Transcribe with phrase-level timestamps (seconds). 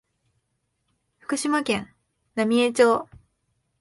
[1.19, 1.93] 福島県
[2.33, 3.07] 浪江町